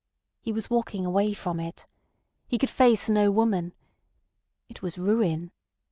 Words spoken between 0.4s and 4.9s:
He was walking away from it. He could face no woman. It